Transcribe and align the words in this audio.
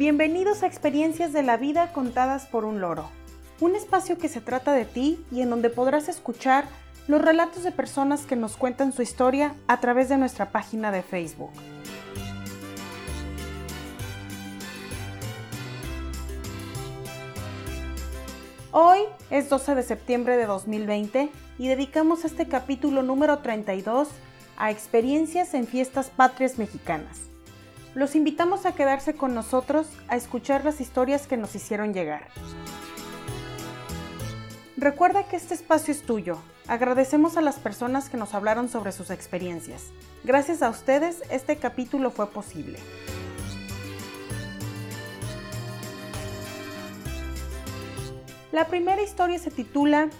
Bienvenidos 0.00 0.62
a 0.62 0.66
Experiencias 0.66 1.34
de 1.34 1.42
la 1.42 1.58
Vida 1.58 1.92
contadas 1.92 2.46
por 2.46 2.64
un 2.64 2.80
loro, 2.80 3.10
un 3.60 3.76
espacio 3.76 4.16
que 4.16 4.30
se 4.30 4.40
trata 4.40 4.72
de 4.72 4.86
ti 4.86 5.22
y 5.30 5.42
en 5.42 5.50
donde 5.50 5.68
podrás 5.68 6.08
escuchar 6.08 6.64
los 7.06 7.20
relatos 7.20 7.64
de 7.64 7.70
personas 7.70 8.24
que 8.24 8.34
nos 8.34 8.56
cuentan 8.56 8.94
su 8.94 9.02
historia 9.02 9.54
a 9.66 9.78
través 9.78 10.08
de 10.08 10.16
nuestra 10.16 10.52
página 10.52 10.90
de 10.90 11.02
Facebook. 11.02 11.50
Hoy 18.72 19.00
es 19.28 19.50
12 19.50 19.74
de 19.74 19.82
septiembre 19.82 20.38
de 20.38 20.46
2020 20.46 21.28
y 21.58 21.68
dedicamos 21.68 22.24
este 22.24 22.48
capítulo 22.48 23.02
número 23.02 23.40
32 23.40 24.08
a 24.56 24.70
experiencias 24.70 25.52
en 25.52 25.66
fiestas 25.66 26.08
patrias 26.08 26.56
mexicanas. 26.56 27.29
Los 27.94 28.14
invitamos 28.14 28.66
a 28.66 28.72
quedarse 28.72 29.14
con 29.14 29.34
nosotros 29.34 29.88
a 30.06 30.16
escuchar 30.16 30.64
las 30.64 30.80
historias 30.80 31.26
que 31.26 31.36
nos 31.36 31.56
hicieron 31.56 31.92
llegar. 31.92 32.28
Recuerda 34.76 35.24
que 35.24 35.36
este 35.36 35.54
espacio 35.54 35.92
es 35.92 36.02
tuyo. 36.02 36.38
Agradecemos 36.68 37.36
a 37.36 37.40
las 37.40 37.58
personas 37.58 38.08
que 38.08 38.16
nos 38.16 38.32
hablaron 38.32 38.68
sobre 38.68 38.92
sus 38.92 39.10
experiencias. 39.10 39.86
Gracias 40.22 40.62
a 40.62 40.70
ustedes, 40.70 41.24
este 41.30 41.56
capítulo 41.56 42.12
fue 42.12 42.28
posible. 42.28 42.78
La 48.52 48.68
primera 48.68 49.02
historia 49.02 49.38
se 49.40 49.50
titula 49.50 50.10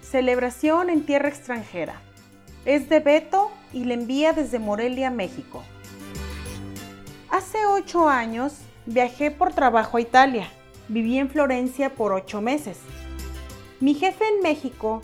Celebración 0.00 0.88
en 0.88 1.04
tierra 1.04 1.28
extranjera. 1.28 2.00
Es 2.64 2.88
de 2.88 3.00
Beto 3.00 3.50
y 3.74 3.84
le 3.84 3.94
envía 3.94 4.32
desde 4.32 4.58
Morelia, 4.58 5.10
México. 5.10 5.62
Hace 7.40 7.64
ocho 7.64 8.06
años 8.06 8.52
viajé 8.84 9.30
por 9.30 9.54
trabajo 9.54 9.96
a 9.96 10.02
Italia. 10.02 10.50
Viví 10.88 11.16
en 11.16 11.30
Florencia 11.30 11.88
por 11.88 12.12
ocho 12.12 12.42
meses. 12.42 12.76
Mi 13.80 13.94
jefe 13.94 14.28
en 14.28 14.42
México 14.42 15.00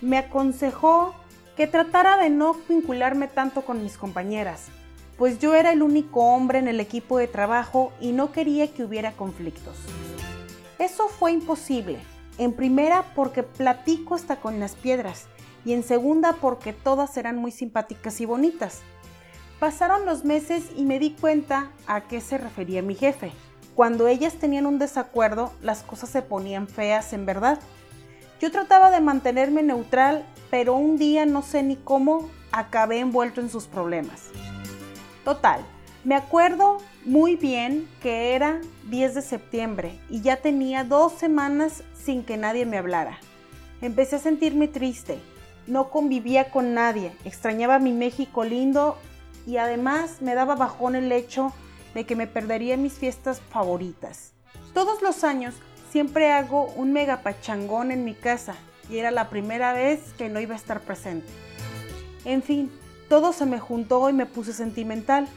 me 0.00 0.16
aconsejó 0.16 1.14
que 1.58 1.66
tratara 1.66 2.16
de 2.16 2.30
no 2.30 2.56
vincularme 2.70 3.28
tanto 3.28 3.66
con 3.66 3.82
mis 3.82 3.98
compañeras, 3.98 4.68
pues 5.18 5.38
yo 5.40 5.54
era 5.54 5.72
el 5.72 5.82
único 5.82 6.22
hombre 6.22 6.58
en 6.58 6.68
el 6.68 6.80
equipo 6.80 7.18
de 7.18 7.28
trabajo 7.28 7.92
y 8.00 8.12
no 8.12 8.32
quería 8.32 8.72
que 8.72 8.82
hubiera 8.82 9.12
conflictos. 9.12 9.76
Eso 10.78 11.08
fue 11.08 11.32
imposible, 11.32 11.98
en 12.38 12.54
primera 12.54 13.04
porque 13.14 13.42
platico 13.42 14.14
hasta 14.14 14.36
con 14.36 14.58
las 14.58 14.74
piedras 14.74 15.26
y 15.66 15.74
en 15.74 15.82
segunda 15.82 16.32
porque 16.40 16.72
todas 16.72 17.18
eran 17.18 17.36
muy 17.36 17.50
simpáticas 17.50 18.22
y 18.22 18.24
bonitas. 18.24 18.80
Pasaron 19.60 20.04
los 20.04 20.24
meses 20.24 20.64
y 20.76 20.84
me 20.84 20.98
di 20.98 21.10
cuenta 21.10 21.70
a 21.86 22.02
qué 22.02 22.20
se 22.20 22.38
refería 22.38 22.82
mi 22.82 22.94
jefe. 22.94 23.32
Cuando 23.74 24.08
ellas 24.08 24.34
tenían 24.34 24.66
un 24.66 24.78
desacuerdo, 24.78 25.52
las 25.62 25.82
cosas 25.82 26.10
se 26.10 26.22
ponían 26.22 26.68
feas 26.68 27.12
en 27.12 27.26
verdad. 27.26 27.58
Yo 28.40 28.50
trataba 28.50 28.90
de 28.90 29.00
mantenerme 29.00 29.62
neutral, 29.62 30.26
pero 30.50 30.74
un 30.74 30.96
día 30.96 31.26
no 31.26 31.42
sé 31.42 31.62
ni 31.62 31.76
cómo 31.76 32.28
acabé 32.52 32.98
envuelto 32.98 33.40
en 33.40 33.50
sus 33.50 33.66
problemas. 33.66 34.30
Total, 35.24 35.64
me 36.04 36.14
acuerdo 36.14 36.78
muy 37.04 37.36
bien 37.36 37.88
que 38.02 38.34
era 38.34 38.60
10 38.90 39.14
de 39.14 39.22
septiembre 39.22 39.98
y 40.10 40.20
ya 40.20 40.36
tenía 40.36 40.84
dos 40.84 41.14
semanas 41.14 41.82
sin 41.94 42.24
que 42.24 42.36
nadie 42.36 42.66
me 42.66 42.78
hablara. 42.78 43.18
Empecé 43.80 44.16
a 44.16 44.20
sentirme 44.20 44.68
triste, 44.68 45.18
no 45.66 45.90
convivía 45.90 46.50
con 46.50 46.74
nadie, 46.74 47.12
extrañaba 47.24 47.78
mi 47.78 47.92
México 47.92 48.44
lindo 48.44 48.98
y 49.46 49.56
además 49.58 50.20
me 50.20 50.34
daba 50.34 50.54
bajón 50.54 50.96
el 50.96 51.12
hecho 51.12 51.52
de 51.94 52.04
que 52.04 52.16
me 52.16 52.26
perdería 52.26 52.76
mis 52.76 52.94
fiestas 52.94 53.40
favoritas. 53.40 54.32
Todos 54.72 55.02
los 55.02 55.24
años 55.24 55.54
siempre 55.90 56.32
hago 56.32 56.66
un 56.76 56.92
mega 56.92 57.22
pachangón 57.22 57.92
en 57.92 58.04
mi 58.04 58.14
casa 58.14 58.54
y 58.90 58.98
era 58.98 59.10
la 59.10 59.30
primera 59.30 59.72
vez 59.72 60.12
que 60.18 60.28
no 60.28 60.40
iba 60.40 60.54
a 60.54 60.58
estar 60.58 60.80
presente. 60.80 61.28
En 62.24 62.42
fin, 62.42 62.70
todo 63.08 63.32
se 63.32 63.46
me 63.46 63.60
juntó 63.60 64.08
y 64.10 64.12
me 64.12 64.26
puse 64.26 64.52
sentimental 64.52 65.28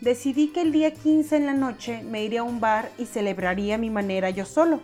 decidí 0.00 0.48
que 0.48 0.62
el 0.62 0.72
día 0.72 0.92
15 0.92 1.36
en 1.36 1.46
la 1.46 1.54
noche 1.54 2.02
me 2.02 2.24
iría 2.24 2.40
a 2.40 2.44
un 2.44 2.60
bar 2.60 2.90
y 2.98 3.06
celebraría 3.06 3.78
mi 3.78 3.90
manera 3.90 4.30
yo 4.30 4.44
solo. 4.44 4.80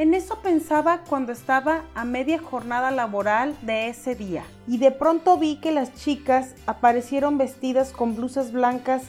En 0.00 0.14
eso 0.14 0.36
pensaba 0.36 1.02
cuando 1.06 1.30
estaba 1.30 1.82
a 1.94 2.06
media 2.06 2.38
jornada 2.38 2.90
laboral 2.90 3.54
de 3.60 3.88
ese 3.88 4.14
día 4.14 4.44
y 4.66 4.78
de 4.78 4.92
pronto 4.92 5.36
vi 5.36 5.56
que 5.56 5.72
las 5.72 5.94
chicas 5.94 6.54
aparecieron 6.64 7.36
vestidas 7.36 7.92
con 7.92 8.16
blusas 8.16 8.50
blancas 8.50 9.02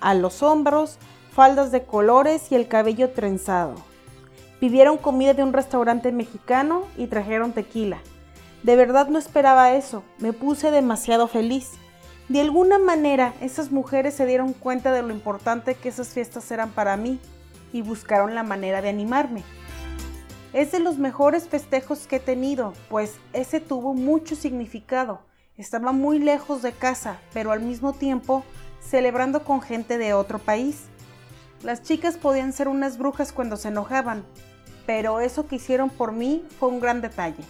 a 0.00 0.14
los 0.14 0.44
hombros, 0.44 0.98
faldas 1.32 1.72
de 1.72 1.82
colores 1.82 2.52
y 2.52 2.54
el 2.54 2.68
cabello 2.68 3.10
trenzado. 3.10 3.74
Pidieron 4.60 4.98
comida 4.98 5.34
de 5.34 5.42
un 5.42 5.52
restaurante 5.52 6.12
mexicano 6.12 6.84
y 6.96 7.08
trajeron 7.08 7.52
tequila. 7.52 7.98
De 8.62 8.76
verdad 8.76 9.08
no 9.08 9.18
esperaba 9.18 9.72
eso, 9.72 10.04
me 10.18 10.32
puse 10.32 10.70
demasiado 10.70 11.26
feliz. 11.26 11.72
De 12.28 12.40
alguna 12.40 12.78
manera, 12.78 13.34
esas 13.40 13.72
mujeres 13.72 14.14
se 14.14 14.26
dieron 14.26 14.52
cuenta 14.52 14.92
de 14.92 15.02
lo 15.02 15.10
importante 15.10 15.74
que 15.74 15.88
esas 15.88 16.10
fiestas 16.10 16.48
eran 16.52 16.70
para 16.70 16.96
mí 16.96 17.18
y 17.72 17.82
buscaron 17.82 18.36
la 18.36 18.44
manera 18.44 18.80
de 18.80 18.90
animarme. 18.90 19.42
Es 20.56 20.72
de 20.72 20.80
los 20.80 20.96
mejores 20.96 21.48
festejos 21.50 22.06
que 22.06 22.16
he 22.16 22.18
tenido, 22.18 22.72
pues 22.88 23.16
ese 23.34 23.60
tuvo 23.60 23.92
mucho 23.92 24.34
significado. 24.34 25.20
Estaba 25.58 25.92
muy 25.92 26.18
lejos 26.18 26.62
de 26.62 26.72
casa, 26.72 27.18
pero 27.34 27.52
al 27.52 27.60
mismo 27.60 27.92
tiempo 27.92 28.42
celebrando 28.80 29.44
con 29.44 29.60
gente 29.60 29.98
de 29.98 30.14
otro 30.14 30.38
país. 30.38 30.84
Las 31.62 31.82
chicas 31.82 32.16
podían 32.16 32.54
ser 32.54 32.68
unas 32.68 32.96
brujas 32.96 33.34
cuando 33.34 33.58
se 33.58 33.68
enojaban, 33.68 34.24
pero 34.86 35.20
eso 35.20 35.46
que 35.46 35.56
hicieron 35.56 35.90
por 35.90 36.12
mí 36.12 36.42
fue 36.58 36.70
un 36.70 36.80
gran 36.80 37.02
detalle. 37.02 37.44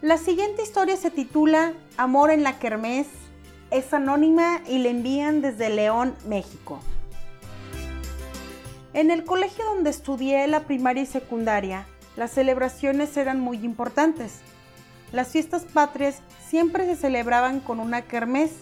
La 0.00 0.16
siguiente 0.16 0.62
historia 0.62 0.96
se 0.96 1.10
titula 1.10 1.72
Amor 1.96 2.30
en 2.30 2.44
la 2.44 2.60
Kermés. 2.60 3.08
Es 3.72 3.92
anónima 3.92 4.60
y 4.68 4.78
le 4.78 4.90
envían 4.90 5.40
desde 5.40 5.70
León, 5.70 6.14
México. 6.24 6.78
En 8.96 9.10
el 9.10 9.24
colegio 9.24 9.62
donde 9.66 9.90
estudié 9.90 10.46
la 10.46 10.60
primaria 10.60 11.02
y 11.02 11.06
secundaria, 11.06 11.86
las 12.16 12.30
celebraciones 12.30 13.14
eran 13.18 13.38
muy 13.38 13.58
importantes. 13.58 14.38
Las 15.12 15.28
fiestas 15.28 15.64
patrias 15.64 16.22
siempre 16.48 16.86
se 16.86 16.96
celebraban 16.96 17.60
con 17.60 17.78
una 17.78 18.00
kermés 18.00 18.52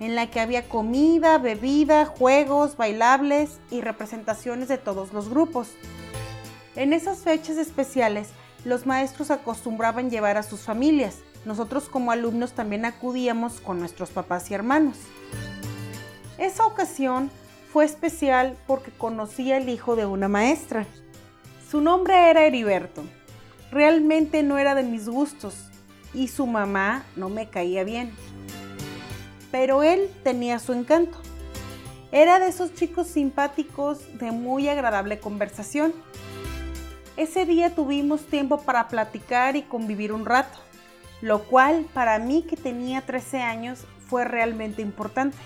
en 0.00 0.14
la 0.14 0.30
que 0.30 0.40
había 0.40 0.66
comida, 0.66 1.36
bebida, 1.36 2.06
juegos, 2.06 2.78
bailables 2.78 3.60
y 3.70 3.82
representaciones 3.82 4.68
de 4.68 4.78
todos 4.78 5.12
los 5.12 5.28
grupos. 5.28 5.68
En 6.74 6.94
esas 6.94 7.18
fechas 7.18 7.58
especiales 7.58 8.28
los 8.64 8.86
maestros 8.86 9.30
acostumbraban 9.30 10.08
llevar 10.08 10.38
a 10.38 10.42
sus 10.42 10.60
familias. 10.60 11.18
Nosotros 11.44 11.90
como 11.90 12.12
alumnos 12.12 12.52
también 12.54 12.86
acudíamos 12.86 13.60
con 13.60 13.78
nuestros 13.78 14.08
papás 14.08 14.50
y 14.50 14.54
hermanos. 14.54 14.96
Esa 16.38 16.64
ocasión 16.64 17.30
fue 17.72 17.84
especial 17.84 18.56
porque 18.66 18.90
conocí 18.90 19.52
al 19.52 19.68
hijo 19.68 19.96
de 19.96 20.06
una 20.06 20.28
maestra. 20.28 20.86
Su 21.70 21.80
nombre 21.80 22.30
era 22.30 22.44
Heriberto. 22.44 23.02
Realmente 23.70 24.42
no 24.42 24.58
era 24.58 24.74
de 24.74 24.82
mis 24.82 25.08
gustos 25.08 25.70
y 26.12 26.28
su 26.28 26.46
mamá 26.46 27.04
no 27.16 27.28
me 27.28 27.48
caía 27.48 27.84
bien. 27.84 28.12
Pero 29.50 29.82
él 29.82 30.10
tenía 30.22 30.58
su 30.58 30.72
encanto. 30.72 31.18
Era 32.10 32.38
de 32.38 32.48
esos 32.48 32.74
chicos 32.74 33.06
simpáticos 33.06 34.18
de 34.18 34.30
muy 34.30 34.68
agradable 34.68 35.18
conversación 35.18 35.94
ese 37.16 37.44
día 37.44 37.74
tuvimos 37.74 38.22
tiempo 38.24 38.62
para 38.62 38.88
platicar 38.88 39.54
y 39.56 39.62
convivir 39.62 40.14
un 40.14 40.24
rato, 40.24 40.58
lo 41.20 41.42
cual 41.44 41.86
para 41.92 42.18
mí 42.18 42.42
que 42.42 42.56
tenía 42.56 43.02
13 43.02 43.40
años 43.42 43.84
fue 44.08 44.24
realmente 44.24 44.80
importante. 44.80 45.36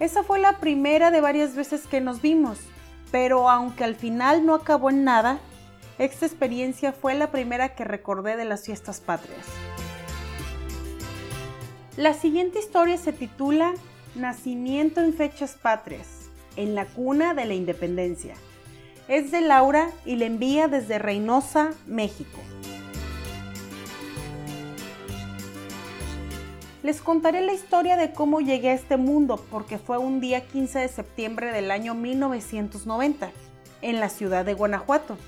Esa 0.00 0.22
fue 0.22 0.38
la 0.38 0.58
primera 0.58 1.10
de 1.10 1.20
varias 1.20 1.56
veces 1.56 1.86
que 1.86 2.00
nos 2.00 2.22
vimos, 2.22 2.60
pero 3.10 3.48
aunque 3.50 3.82
al 3.82 3.96
final 3.96 4.46
no 4.46 4.54
acabó 4.54 4.90
en 4.90 5.02
nada, 5.02 5.40
esta 5.98 6.26
experiencia 6.26 6.92
fue 6.92 7.16
la 7.16 7.32
primera 7.32 7.74
que 7.74 7.82
recordé 7.82 8.36
de 8.36 8.44
las 8.44 8.64
fiestas 8.64 9.00
patrias. 9.00 9.44
La 11.96 12.14
siguiente 12.14 12.60
historia 12.60 12.96
se 12.96 13.12
titula 13.12 13.74
Nacimiento 14.14 15.00
en 15.00 15.12
fechas 15.12 15.56
patrias, 15.60 16.30
en 16.54 16.76
la 16.76 16.86
cuna 16.86 17.34
de 17.34 17.46
la 17.46 17.54
independencia. 17.54 18.34
Es 19.08 19.32
de 19.32 19.40
Laura 19.40 19.90
y 20.04 20.14
le 20.14 20.26
envía 20.26 20.68
desde 20.68 21.00
Reynosa, 21.00 21.70
México. 21.86 22.38
Les 26.88 27.02
contaré 27.02 27.42
la 27.42 27.52
historia 27.52 27.98
de 27.98 28.12
cómo 28.12 28.40
llegué 28.40 28.70
a 28.70 28.72
este 28.72 28.96
mundo 28.96 29.44
porque 29.50 29.76
fue 29.76 29.98
un 29.98 30.20
día 30.20 30.46
15 30.46 30.78
de 30.78 30.88
septiembre 30.88 31.52
del 31.52 31.70
año 31.70 31.94
1990 31.94 33.30
en 33.82 34.00
la 34.00 34.08
ciudad 34.08 34.46
de 34.46 34.54
Guanajuato. 34.54 35.18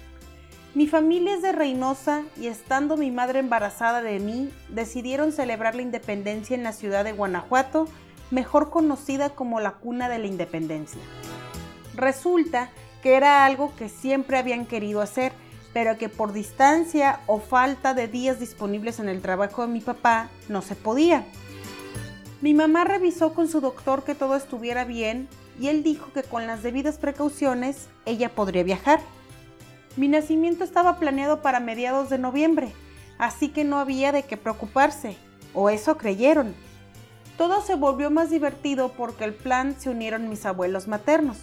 Mi 0.75 0.87
familia 0.87 1.35
es 1.35 1.43
de 1.43 1.53
Reynosa 1.53 2.23
y 2.41 2.47
estando 2.47 2.97
mi 2.97 3.11
madre 3.11 3.41
embarazada 3.41 4.01
de 4.01 4.21
mí, 4.21 4.51
decidieron 4.71 5.33
celebrar 5.33 5.75
la 5.75 5.83
independencia 5.83 6.57
en 6.57 6.63
la 6.63 6.73
ciudad 6.73 7.05
de 7.05 7.13
Guanajuato, 7.13 7.89
mejor 8.31 8.71
conocida 8.71 9.29
como 9.29 9.61
la 9.61 9.73
cuna 9.73 10.09
de 10.09 10.19
la 10.19 10.29
independencia. 10.29 11.03
Resulta 11.95 12.71
que 13.03 13.17
era 13.17 13.45
algo 13.45 13.77
que 13.77 13.91
siempre 13.91 14.39
habían 14.39 14.65
querido 14.65 15.03
hacer, 15.03 15.33
pero 15.75 15.99
que 15.99 16.09
por 16.09 16.33
distancia 16.33 17.21
o 17.27 17.39
falta 17.39 17.93
de 17.93 18.09
días 18.09 18.41
disponibles 18.41 18.99
en 18.99 19.11
el 19.11 19.21
trabajo 19.21 19.61
de 19.61 19.69
mi 19.75 19.83
papá 19.83 20.31
no 20.49 20.63
se 20.63 20.75
podía. 20.75 21.27
Mi 22.41 22.55
mamá 22.55 22.85
revisó 22.85 23.35
con 23.35 23.49
su 23.49 23.61
doctor 23.61 24.03
que 24.03 24.15
todo 24.15 24.35
estuviera 24.35 24.85
bien 24.85 25.29
y 25.61 25.69
él 25.69 25.83
dijo 25.83 26.11
que 26.13 26.23
con 26.23 26.47
las 26.47 26.63
debidas 26.63 26.97
precauciones 26.97 27.89
ella 28.07 28.31
podría 28.31 28.63
viajar. 28.63 29.01
Mi 29.97 30.09
nacimiento 30.09 30.65
estaba 30.65 30.99
planeado 30.99 31.43
para 31.43 31.61
mediados 31.61 32.09
de 32.09 32.17
noviembre, 32.17 32.73
así 33.19 33.51
que 33.51 33.65
no 33.65 33.79
había 33.79 34.13
de 34.13 34.23
qué 34.23 34.39
preocuparse, 34.39 35.17
o 35.53 35.69
eso 35.69 35.99
creyeron. 35.99 36.55
Todo 37.37 37.61
se 37.61 37.75
volvió 37.75 38.11
más 38.11 38.31
divertido 38.31 38.93
porque 38.93 39.25
al 39.25 39.35
plan 39.35 39.75
se 39.79 39.91
unieron 39.91 40.31
mis 40.31 40.47
abuelos 40.47 40.89
maternos. 40.89 41.37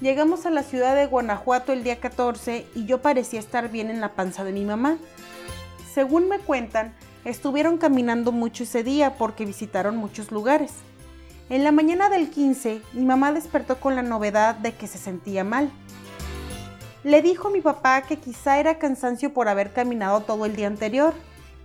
Llegamos 0.00 0.46
a 0.46 0.50
la 0.50 0.62
ciudad 0.62 0.94
de 0.94 1.06
Guanajuato 1.06 1.72
el 1.72 1.82
día 1.82 1.98
14 1.98 2.66
y 2.76 2.86
yo 2.86 3.02
parecía 3.02 3.40
estar 3.40 3.70
bien 3.70 3.90
en 3.90 4.00
la 4.00 4.14
panza 4.14 4.44
de 4.44 4.52
mi 4.52 4.64
mamá. 4.64 4.98
Según 5.94 6.28
me 6.28 6.38
cuentan, 6.38 6.94
estuvieron 7.24 7.78
caminando 7.78 8.32
mucho 8.32 8.64
ese 8.64 8.82
día 8.82 9.14
porque 9.16 9.44
visitaron 9.44 9.96
muchos 9.96 10.30
lugares. 10.30 10.72
En 11.48 11.64
la 11.64 11.72
mañana 11.72 12.08
del 12.08 12.30
15, 12.30 12.82
mi 12.94 13.04
mamá 13.04 13.32
despertó 13.32 13.78
con 13.78 13.94
la 13.94 14.02
novedad 14.02 14.54
de 14.54 14.72
que 14.72 14.86
se 14.86 14.98
sentía 14.98 15.44
mal. 15.44 15.70
Le 17.04 17.20
dijo 17.20 17.48
a 17.48 17.50
mi 17.50 17.60
papá 17.60 18.02
que 18.02 18.16
quizá 18.16 18.58
era 18.58 18.78
cansancio 18.78 19.34
por 19.34 19.48
haber 19.48 19.72
caminado 19.72 20.20
todo 20.20 20.46
el 20.46 20.54
día 20.56 20.68
anterior 20.68 21.14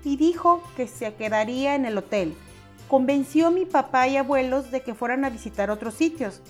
y 0.03 0.17
dijo 0.17 0.63
que 0.75 0.87
se 0.87 1.13
quedaría 1.13 1.75
en 1.75 1.85
el 1.85 1.97
hotel. 1.97 2.35
Convenció 2.87 3.47
a 3.47 3.51
mi 3.51 3.65
papá 3.65 4.07
y 4.07 4.17
abuelos 4.17 4.71
de 4.71 4.81
que 4.81 4.95
fueran 4.95 5.25
a 5.25 5.29
visitar 5.29 5.69
otros 5.69 5.93
sitios, 5.93 6.41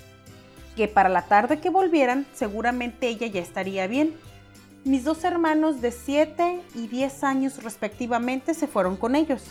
que 0.76 0.88
para 0.88 1.10
la 1.10 1.24
tarde 1.24 1.60
que 1.60 1.70
volvieran 1.70 2.26
seguramente 2.34 3.08
ella 3.08 3.28
ya 3.28 3.42
estaría 3.42 3.88
bien. 3.88 4.16
Mis 4.88 5.04
dos 5.04 5.26
hermanos 5.26 5.82
de 5.82 5.92
7 5.92 6.62
y 6.74 6.88
10 6.88 7.26
años 7.26 7.62
respectivamente 7.62 8.54
se 8.54 8.68
fueron 8.68 8.96
con 8.96 9.18
ellos. 9.18 9.44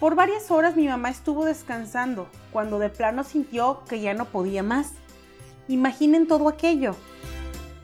Por 0.00 0.14
varias 0.14 0.50
horas 0.50 0.76
mi 0.76 0.88
mamá 0.88 1.10
estuvo 1.10 1.44
descansando, 1.44 2.26
cuando 2.50 2.78
de 2.78 2.88
plano 2.88 3.22
sintió 3.22 3.82
que 3.86 4.00
ya 4.00 4.14
no 4.14 4.24
podía 4.24 4.62
más. 4.62 4.92
Imaginen 5.68 6.26
todo 6.26 6.48
aquello. 6.48 6.96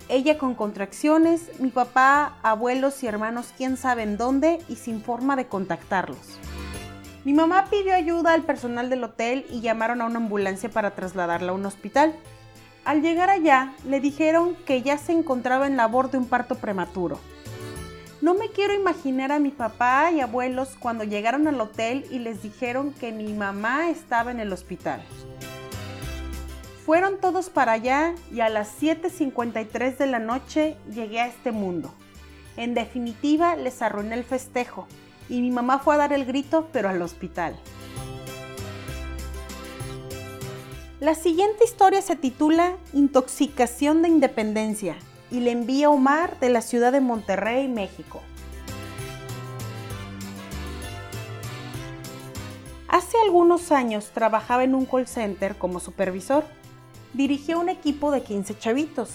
Ella 0.09 0.38
con 0.38 0.55
contracciones, 0.55 1.50
mi 1.61 1.69
papá, 1.69 2.38
abuelos 2.43 3.03
y 3.03 3.06
hermanos 3.06 3.53
quién 3.55 3.76
sabe 3.76 4.03
en 4.03 4.17
dónde 4.17 4.61
y 4.71 4.76
sin 4.76 5.03
forma 5.03 5.37
de 5.37 5.47
contactarlos. 5.47 6.38
Mi 7.26 7.35
mamá 7.35 7.67
pidió 7.69 7.94
ayuda 7.94 8.32
al 8.32 8.44
personal 8.44 8.88
del 8.88 9.05
hotel 9.05 9.44
y 9.50 9.61
llamaron 9.61 10.00
a 10.00 10.06
una 10.06 10.21
ambulancia 10.21 10.71
para 10.71 10.94
trasladarla 10.94 11.53
a 11.53 11.55
un 11.55 11.67
hospital. 11.67 12.15
Al 12.85 13.01
llegar 13.01 13.31
allá, 13.31 13.73
le 13.87 13.99
dijeron 14.01 14.55
que 14.67 14.83
ya 14.83 14.99
se 14.99 15.13
encontraba 15.13 15.67
en 15.67 15.77
labor 15.77 16.11
de 16.11 16.19
un 16.19 16.27
parto 16.27 16.57
prematuro. 16.57 17.19
No 18.21 18.35
me 18.35 18.51
quiero 18.51 18.75
imaginar 18.75 19.33
a 19.33 19.39
mi 19.39 19.51
papá 19.51 20.11
y 20.11 20.21
abuelos 20.21 20.77
cuando 20.79 21.05
llegaron 21.05 21.49
al 21.49 21.61
hotel 21.61 22.07
y 22.11 22.19
les 22.19 22.43
dijeron 22.43 22.93
que 22.93 23.13
mi 23.13 23.33
mamá 23.33 23.89
estaba 23.89 24.31
en 24.31 24.41
el 24.41 24.53
hospital. 24.53 25.03
Fueron 26.85 27.19
todos 27.19 27.49
para 27.49 27.73
allá 27.73 28.15
y 28.31 28.41
a 28.41 28.51
las 28.51 28.83
7.53 28.83 29.97
de 29.97 30.07
la 30.07 30.19
noche 30.19 30.77
llegué 30.91 31.21
a 31.21 31.27
este 31.27 31.53
mundo. 31.53 31.95
En 32.59 32.75
definitiva, 32.75 33.57
les 33.57 33.81
arruiné 33.81 34.15
el 34.15 34.25
festejo 34.25 34.87
y 35.31 35.41
mi 35.41 35.51
mamá 35.51 35.79
fue 35.79 35.95
a 35.95 35.99
dar 35.99 36.13
el 36.13 36.27
grito, 36.27 36.69
pero 36.71 36.91
al 36.91 37.01
hospital. 37.01 37.59
La 41.05 41.15
siguiente 41.15 41.65
historia 41.67 42.01
se 42.01 42.17
titula 42.17 42.79
Intoxicación 42.95 44.01
de 44.01 44.09
Independencia 44.09 44.97
y 45.31 45.41
le 45.41 45.51
envía 45.51 45.91
Omar 45.91 46.41
de 46.41 46.49
la 46.49 46.62
ciudad 46.62 46.93
de 46.93 47.03
Monterrey, 47.03 47.69
México. 47.69 48.23
Hace 52.89 53.19
algunos 53.23 53.71
años 53.71 54.12
trabajaba 54.15 54.65
en 54.65 54.75
un 54.75 54.87
call 54.87 55.06
center 55.06 55.56
como 55.56 55.79
supervisor. 55.79 56.43
Dirigía 57.12 57.59
un 57.59 57.69
equipo 57.69 58.11
de 58.11 58.23
15 58.23 58.57
chavitos. 58.57 59.11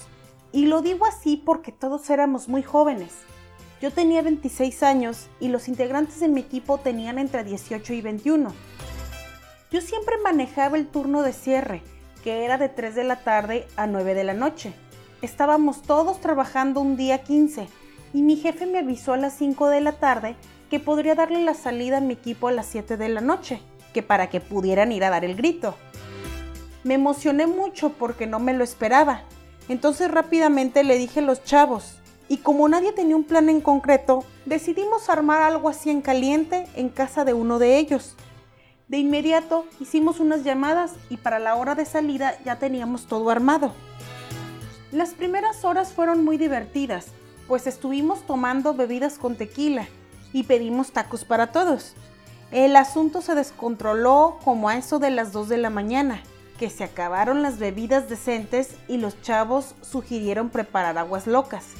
Y 0.51 0.67
lo 0.67 0.83
digo 0.83 1.07
así 1.07 1.37
porque 1.43 1.71
todos 1.71 2.07
éramos 2.11 2.47
muy 2.47 2.61
jóvenes. 2.61 3.13
Yo 3.81 3.89
tenía 3.89 4.21
26 4.21 4.83
años 4.83 5.25
y 5.39 5.47
los 5.47 5.67
integrantes 5.67 6.19
de 6.19 6.27
mi 6.27 6.41
equipo 6.41 6.77
tenían 6.77 7.17
entre 7.17 7.43
18 7.43 7.93
y 7.93 8.01
21. 8.03 8.53
Yo 9.71 9.81
siempre 9.81 10.15
manejaba 10.23 10.77
el 10.77 10.87
turno 10.87 11.21
de 11.21 11.31
cierre, 11.31 11.83
que 12.23 12.43
era 12.43 12.57
de 12.57 12.69
3 12.69 12.95
de 12.95 13.03
la 13.03 13.17
tarde 13.17 13.67
a 13.75 13.85
9 13.85 14.15
de 14.15 14.23
la 14.23 14.33
noche. 14.33 14.73
Estábamos 15.21 15.83
todos 15.83 16.19
trabajando 16.21 16.81
un 16.81 16.97
día 16.97 17.23
15 17.23 17.67
y 18.15 18.23
mi 18.23 18.35
jefe 18.35 18.65
me 18.65 18.79
avisó 18.79 19.13
a 19.13 19.17
las 19.17 19.33
5 19.33 19.67
de 19.67 19.81
la 19.81 19.91
tarde 19.91 20.35
que 20.71 20.79
podría 20.79 21.13
darle 21.13 21.43
la 21.43 21.53
salida 21.53 21.97
a 21.97 22.01
mi 22.01 22.13
equipo 22.13 22.47
a 22.47 22.51
las 22.51 22.65
7 22.65 22.97
de 22.97 23.09
la 23.09 23.21
noche, 23.21 23.61
que 23.93 24.01
para 24.01 24.31
que 24.31 24.41
pudieran 24.41 24.91
ir 24.91 25.03
a 25.03 25.11
dar 25.11 25.23
el 25.23 25.35
grito. 25.35 25.75
Me 26.83 26.95
emocioné 26.95 27.45
mucho 27.45 27.91
porque 27.91 28.25
no 28.25 28.39
me 28.39 28.55
lo 28.55 28.63
esperaba. 28.63 29.21
Entonces 29.67 30.09
rápidamente 30.09 30.83
le 30.83 30.97
dije 30.97 31.19
a 31.19 31.23
los 31.23 31.43
chavos, 31.43 31.99
y 32.27 32.37
como 32.37 32.67
nadie 32.69 32.91
tenía 32.91 33.15
un 33.15 33.23
plan 33.23 33.49
en 33.49 33.61
concreto, 33.61 34.23
decidimos 34.47 35.09
armar 35.09 35.43
algo 35.43 35.69
así 35.69 35.91
en 35.91 36.01
caliente 36.01 36.65
en 36.75 36.89
casa 36.89 37.23
de 37.23 37.33
uno 37.33 37.59
de 37.59 37.77
ellos. 37.77 38.15
De 38.89 38.97
inmediato 38.97 39.67
hicimos 39.79 40.19
unas 40.19 40.43
llamadas 40.43 40.93
y 41.11 41.17
para 41.17 41.37
la 41.37 41.55
hora 41.55 41.75
de 41.75 41.85
salida 41.85 42.39
ya 42.43 42.57
teníamos 42.57 43.05
todo 43.05 43.29
armado. 43.29 43.71
Las 44.91 45.11
primeras 45.11 45.63
horas 45.63 45.93
fueron 45.93 46.25
muy 46.25 46.37
divertidas, 46.37 47.09
pues 47.47 47.67
estuvimos 47.67 48.25
tomando 48.25 48.73
bebidas 48.73 49.19
con 49.19 49.35
tequila 49.35 49.87
y 50.33 50.41
pedimos 50.43 50.91
tacos 50.91 51.23
para 51.23 51.51
todos. 51.51 51.93
El 52.49 52.75
asunto 52.75 53.21
se 53.21 53.35
descontroló 53.35 54.39
como 54.43 54.69
a 54.69 54.77
eso 54.77 54.97
de 54.97 55.11
las 55.11 55.33
2 55.33 55.49
de 55.49 55.57
la 55.57 55.69
mañana, 55.69 56.23
que 56.57 56.71
se 56.71 56.83
acabaron 56.83 57.43
las 57.43 57.59
bebidas 57.59 58.09
decentes 58.09 58.75
y 58.87 58.97
los 58.97 59.21
chavos 59.21 59.75
sugirieron 59.81 60.49
preparar 60.49 60.97
aguas 60.97 61.27
locas. 61.27 61.73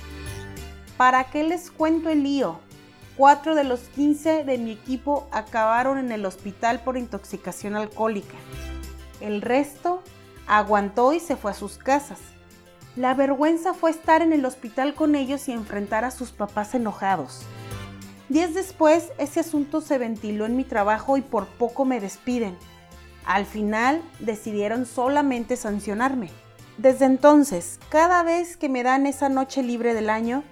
¿Para 0.96 1.24
qué 1.32 1.44
les 1.44 1.72
cuento 1.72 2.10
el 2.10 2.22
lío? 2.22 2.60
Cuatro 3.20 3.54
de 3.54 3.66
los 3.66 3.82
15 3.82 4.46
de 4.46 4.58
mi 4.58 4.72
equipo 4.72 5.28
acabaron 5.32 5.98
en 5.98 6.14
el 6.14 6.26
hospital 6.26 6.80
por 6.80 6.96
intoxicación 6.96 7.76
alcohólica. 7.76 8.38
El 9.20 9.42
resto 9.42 10.02
aguantó 10.48 11.12
y 11.12 11.20
se 11.20 11.36
fue 11.36 11.52
a 11.52 11.54
sus 11.54 11.78
casas. 11.78 12.20
La 12.96 13.14
vergüenza 13.16 13.74
fue 13.74 13.92
estar 13.92 14.22
en 14.22 14.32
el 14.32 14.46
hospital 14.46 14.94
con 14.94 15.16
ellos 15.16 15.50
y 15.50 15.52
enfrentar 15.52 16.06
a 16.06 16.12
sus 16.12 16.32
papás 16.32 16.74
enojados. 16.76 17.42
Días 18.30 18.54
después, 18.54 19.12
ese 19.18 19.42
asunto 19.42 19.82
se 19.82 19.98
ventiló 19.98 20.46
en 20.46 20.56
mi 20.56 20.64
trabajo 20.64 21.18
y 21.18 21.22
por 21.22 21.46
poco 21.48 21.84
me 21.84 22.00
despiden. 22.00 22.56
Al 23.26 23.46
final, 23.46 24.02
decidieron 24.22 24.86
solamente 24.86 25.58
sancionarme. 25.58 26.32
Desde 26.78 27.04
entonces, 27.04 27.82
cada 27.90 28.24
vez 28.24 28.56
que 28.56 28.70
me 28.70 28.82
dan 28.82 29.08
esa 29.08 29.28
noche 29.28 29.62
libre 29.62 29.94
del 29.94 30.10
año, 30.10 30.46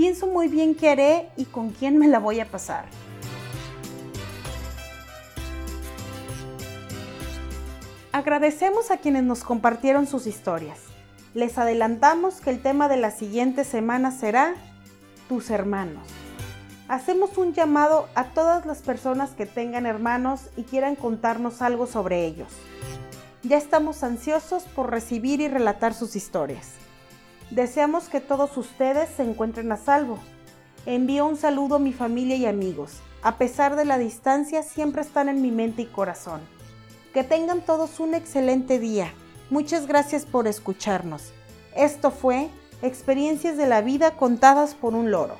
pienso 0.00 0.26
muy 0.26 0.48
bien 0.48 0.74
qué 0.74 0.88
haré 0.88 1.28
y 1.36 1.44
con 1.44 1.72
quién 1.72 1.98
me 1.98 2.08
la 2.08 2.18
voy 2.18 2.40
a 2.40 2.46
pasar. 2.46 2.86
Agradecemos 8.10 8.90
a 8.90 8.96
quienes 8.96 9.24
nos 9.24 9.44
compartieron 9.44 10.06
sus 10.06 10.26
historias. 10.26 10.78
Les 11.34 11.58
adelantamos 11.58 12.40
que 12.40 12.48
el 12.48 12.62
tema 12.62 12.88
de 12.88 12.96
la 12.96 13.10
siguiente 13.10 13.62
semana 13.62 14.10
será 14.10 14.54
tus 15.28 15.50
hermanos. 15.50 16.08
Hacemos 16.88 17.36
un 17.36 17.52
llamado 17.52 18.08
a 18.14 18.24
todas 18.24 18.64
las 18.64 18.78
personas 18.78 19.32
que 19.32 19.44
tengan 19.44 19.84
hermanos 19.84 20.48
y 20.56 20.62
quieran 20.62 20.96
contarnos 20.96 21.60
algo 21.60 21.86
sobre 21.86 22.24
ellos. 22.24 22.48
Ya 23.42 23.58
estamos 23.58 24.02
ansiosos 24.02 24.62
por 24.62 24.90
recibir 24.90 25.42
y 25.42 25.48
relatar 25.48 25.92
sus 25.92 26.16
historias. 26.16 26.80
Deseamos 27.50 28.08
que 28.08 28.20
todos 28.20 28.56
ustedes 28.56 29.08
se 29.08 29.22
encuentren 29.22 29.72
a 29.72 29.76
salvo. 29.76 30.18
Envío 30.86 31.26
un 31.26 31.36
saludo 31.36 31.76
a 31.76 31.80
mi 31.80 31.92
familia 31.92 32.36
y 32.36 32.46
amigos. 32.46 33.00
A 33.22 33.36
pesar 33.36 33.76
de 33.76 33.84
la 33.84 33.98
distancia, 33.98 34.62
siempre 34.62 35.02
están 35.02 35.28
en 35.28 35.42
mi 35.42 35.50
mente 35.50 35.82
y 35.82 35.86
corazón. 35.86 36.40
Que 37.12 37.24
tengan 37.24 37.60
todos 37.60 38.00
un 38.00 38.14
excelente 38.14 38.78
día. 38.78 39.12
Muchas 39.50 39.86
gracias 39.86 40.24
por 40.24 40.46
escucharnos. 40.46 41.32
Esto 41.74 42.10
fue 42.10 42.48
Experiencias 42.82 43.58
de 43.58 43.66
la 43.66 43.82
vida 43.82 44.12
contadas 44.12 44.74
por 44.74 44.94
un 44.94 45.10
loro. 45.10 45.36